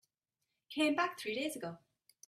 [0.71, 1.77] Came back three days ago.